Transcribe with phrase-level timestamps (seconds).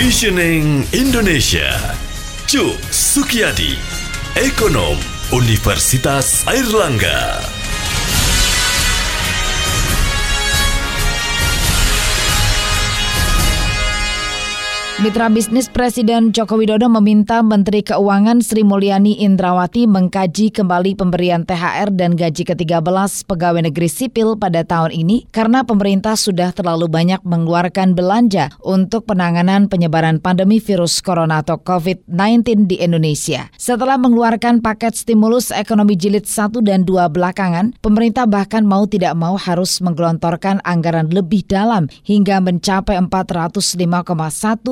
[0.00, 1.76] Visioning Indonesia.
[2.48, 3.76] Cuk Sukiyadi,
[4.32, 4.96] Ekonom
[5.28, 7.59] Universitas Airlangga.
[15.00, 21.88] Mitra bisnis Presiden Joko Widodo meminta Menteri Keuangan Sri Mulyani Indrawati mengkaji kembali pemberian THR
[21.96, 27.96] dan gaji ke-13 pegawai negeri sipil pada tahun ini karena pemerintah sudah terlalu banyak mengeluarkan
[27.96, 33.48] belanja untuk penanganan penyebaran pandemi virus corona atau COVID-19 di Indonesia.
[33.56, 39.40] Setelah mengeluarkan paket stimulus ekonomi jilid 1 dan 2 belakangan, pemerintah bahkan mau tidak mau
[39.40, 43.80] harus menggelontorkan anggaran lebih dalam hingga mencapai 405,1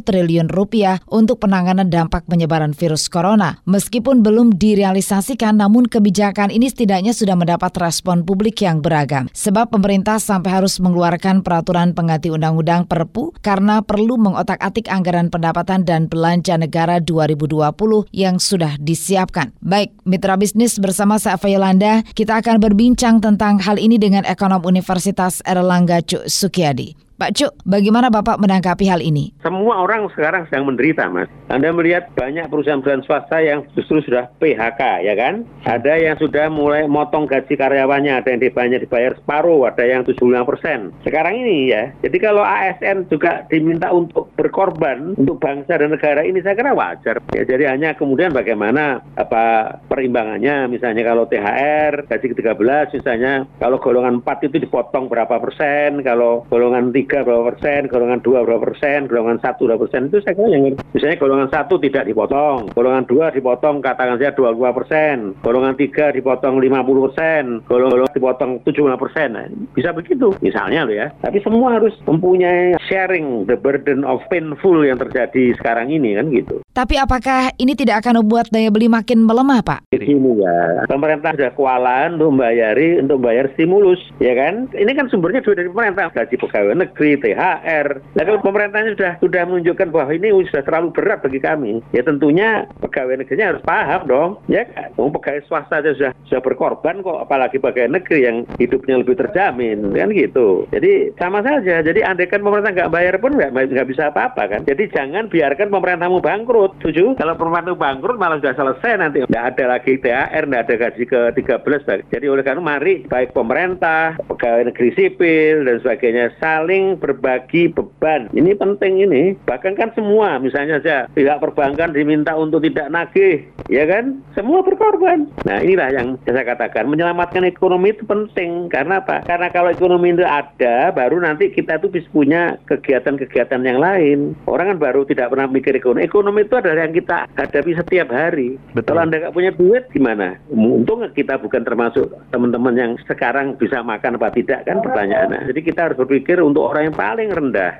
[0.00, 3.58] triliun triliun rupiah untuk penanganan dampak penyebaran virus corona.
[3.66, 9.26] Meskipun belum direalisasikan, namun kebijakan ini setidaknya sudah mendapat respon publik yang beragam.
[9.34, 16.06] Sebab pemerintah sampai harus mengeluarkan peraturan pengganti undang-undang Perpu karena perlu mengotak-atik anggaran pendapatan dan
[16.06, 17.74] belanja negara 2020
[18.14, 19.50] yang sudah disiapkan.
[19.58, 25.42] Baik, mitra bisnis bersama saya Yolanda, kita akan berbincang tentang hal ini dengan ekonom Universitas
[25.42, 27.03] Erlangga Cuk Sukiyadi.
[27.14, 29.30] Pak Cuk, bagaimana Bapak menanggapi hal ini?
[29.38, 31.30] Semua orang sekarang sedang menderita, Mas.
[31.46, 35.46] Anda melihat banyak perusahaan-perusahaan swasta yang justru sudah PHK, ya kan?
[35.62, 40.42] Ada yang sudah mulai motong gaji karyawannya, ada yang banyak dibayar separuh, ada yang 75
[40.42, 40.90] persen.
[41.06, 46.42] Sekarang ini ya, jadi kalau ASN juga diminta untuk berkorban untuk bangsa dan negara ini,
[46.42, 47.22] saya kira wajar.
[47.30, 54.18] Ya, jadi hanya kemudian bagaimana apa perimbangannya, misalnya kalau THR, gaji ke-13, misalnya kalau golongan
[54.18, 59.04] 4 itu dipotong berapa persen, kalau golongan 3 tiga berapa persen, golongan dua berapa persen,
[59.04, 63.28] golongan satu berapa persen itu saya kira yang misalnya golongan satu tidak dipotong, golongan dua
[63.28, 68.88] dipotong katakan saya dua dua persen, golongan tiga dipotong lima puluh persen, golongan dipotong tujuh
[68.88, 69.44] puluh persen, nah,
[69.76, 71.12] bisa begitu misalnya loh ya.
[71.20, 76.60] Tapi semua harus mempunyai sharing the burden of painful yang terjadi sekarang ini kan gitu.
[76.74, 79.80] Tapi apakah ini tidak akan membuat daya beli makin melemah, Pak?
[79.94, 84.66] Ini ya, pemerintah sudah kewalahan untuk membayari untuk bayar stimulus, ya kan?
[84.74, 87.86] Ini kan sumbernya juga dari pemerintah, gaji pegawai negeri, THR.
[88.18, 92.66] Nah kalau pemerintahnya sudah sudah menunjukkan bahwa ini sudah terlalu berat bagi kami, ya tentunya
[92.82, 94.90] pegawai negerinya harus paham dong, ya kan?
[94.98, 99.94] Oh, pegawai swasta aja sudah sudah berkorban kok, apalagi pegawai negeri yang hidupnya lebih terjamin,
[99.94, 100.66] kan gitu.
[100.74, 101.86] Jadi sama saja.
[101.86, 104.60] Jadi andaikan pemerintah nggak bayar pun nggak nggak bisa apa-apa kan.
[104.66, 106.76] Jadi jangan biarkan pemerintahmu bangkrut.
[106.82, 107.14] Setuju?
[107.16, 109.18] Kalau itu bangkrut malah sudah selesai nanti.
[109.24, 112.10] Tidak ada lagi THR, tidak ada gaji ke-13.
[112.10, 118.28] Jadi oleh karena mari baik pemerintah, pegawai negeri sipil dan sebagainya saling berbagi beban.
[118.34, 119.38] Ini penting ini.
[119.46, 124.20] Bahkan kan semua misalnya saja pihak perbankan diminta untuk tidak nagih, ya kan?
[124.34, 125.30] Semua berkorban.
[125.46, 128.66] Nah inilah yang saya katakan menyelamatkan ekonomi itu penting.
[128.68, 129.22] Karena apa?
[129.22, 134.32] Karena kalau ekonomi itu ada, baru nanti kita tuh bisa punya kegiatan-kegiatan yang lain.
[134.48, 136.04] Orang kan baru tidak pernah mikir ekonomi.
[136.04, 138.56] Ekonomi itu adalah yang kita hadapi setiap hari.
[138.72, 138.94] Betul.
[138.94, 140.38] Kalau Anda nggak punya duit gimana?
[140.50, 145.50] Untung kita bukan termasuk teman-teman yang sekarang bisa makan apa tidak kan pertanyaannya.
[145.52, 147.72] Jadi kita harus berpikir untuk orang yang paling rendah.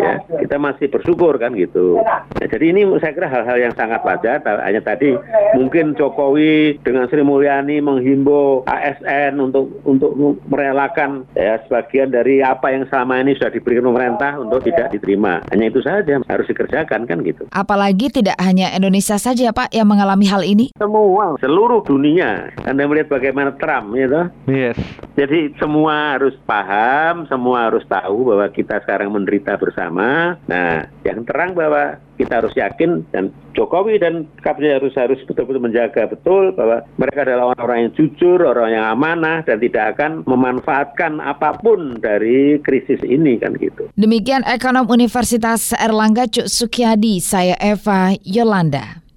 [0.00, 2.00] Ya, kita masih bersyukur kan gitu.
[2.40, 4.40] Ya, jadi ini saya kira hal-hal yang sangat wajar.
[4.44, 5.14] Hanya tadi
[5.56, 10.14] mungkin Jokowi dengan Sri Mulyani menghimbau ASN untuk untuk
[10.48, 15.40] merelakan ya sebagian dari apa yang selama ini sudah diberikan pemerintah untuk tidak diterima.
[15.50, 17.48] Hanya itu saja harus dikerjakan kan gitu.
[17.50, 20.70] Apalagi tidak hanya Indonesia saja Pak yang mengalami hal ini?
[20.76, 22.52] Semua, seluruh dunia.
[22.68, 24.28] Anda melihat bagaimana Trump gitu.
[24.46, 24.76] Yes.
[25.16, 30.38] Jadi semua harus paham, semua harus tahu bahwa kita sekarang menderita bersama.
[30.46, 36.08] Nah, yang terang bahwa kita harus yakin dan Jokowi dan kabinet harus harus betul-betul menjaga
[36.08, 41.60] betul bahwa mereka adalah orang-orang yang jujur, orang yang amanah dan tidak akan memanfaatkan apa
[41.60, 43.92] pun dari krisis ini kan gitu.
[44.00, 49.09] Demikian ekonom Universitas Erlangga Cuk Sukiadi, saya Eva Yolanda.